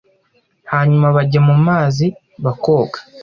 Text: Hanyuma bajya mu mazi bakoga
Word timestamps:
Hanyuma 0.71 1.07
bajya 1.15 1.39
mu 1.47 1.55
mazi 1.67 2.05
bakoga 2.43 2.97